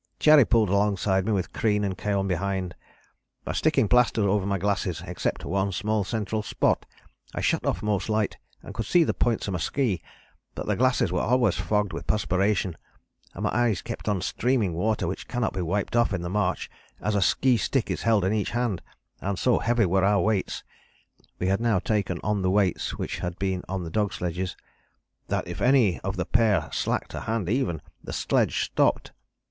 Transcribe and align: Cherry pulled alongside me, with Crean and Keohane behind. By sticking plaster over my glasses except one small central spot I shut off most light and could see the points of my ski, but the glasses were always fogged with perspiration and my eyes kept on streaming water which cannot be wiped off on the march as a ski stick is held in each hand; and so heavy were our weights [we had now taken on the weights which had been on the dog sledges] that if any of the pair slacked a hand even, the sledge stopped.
Cherry 0.19 0.45
pulled 0.45 0.69
alongside 0.69 1.27
me, 1.27 1.31
with 1.31 1.53
Crean 1.53 1.83
and 1.83 1.95
Keohane 1.95 2.27
behind. 2.27 2.73
By 3.45 3.51
sticking 3.51 3.87
plaster 3.87 4.27
over 4.27 4.47
my 4.47 4.57
glasses 4.57 5.03
except 5.05 5.45
one 5.45 5.71
small 5.71 6.03
central 6.03 6.41
spot 6.41 6.87
I 7.35 7.41
shut 7.41 7.63
off 7.67 7.83
most 7.83 8.09
light 8.09 8.39
and 8.63 8.73
could 8.73 8.87
see 8.87 9.03
the 9.03 9.13
points 9.13 9.47
of 9.47 9.51
my 9.51 9.59
ski, 9.59 10.01
but 10.55 10.65
the 10.65 10.75
glasses 10.75 11.11
were 11.11 11.21
always 11.21 11.53
fogged 11.57 11.93
with 11.93 12.07
perspiration 12.07 12.77
and 13.35 13.43
my 13.43 13.51
eyes 13.53 13.83
kept 13.83 14.09
on 14.09 14.21
streaming 14.23 14.73
water 14.73 15.05
which 15.05 15.27
cannot 15.27 15.53
be 15.53 15.61
wiped 15.61 15.95
off 15.95 16.15
on 16.15 16.21
the 16.21 16.31
march 16.31 16.67
as 16.99 17.13
a 17.13 17.21
ski 17.21 17.55
stick 17.55 17.91
is 17.91 18.01
held 18.01 18.25
in 18.25 18.33
each 18.33 18.49
hand; 18.49 18.81
and 19.19 19.37
so 19.37 19.59
heavy 19.59 19.85
were 19.85 20.03
our 20.03 20.19
weights 20.21 20.63
[we 21.37 21.45
had 21.45 21.61
now 21.61 21.77
taken 21.77 22.19
on 22.23 22.41
the 22.41 22.49
weights 22.49 22.97
which 22.97 23.19
had 23.19 23.37
been 23.37 23.61
on 23.69 23.83
the 23.83 23.91
dog 23.91 24.11
sledges] 24.13 24.57
that 25.27 25.47
if 25.47 25.61
any 25.61 25.99
of 25.99 26.15
the 26.17 26.25
pair 26.25 26.69
slacked 26.71 27.13
a 27.13 27.19
hand 27.21 27.47
even, 27.47 27.79
the 28.03 28.11
sledge 28.11 28.63
stopped. 28.65 29.11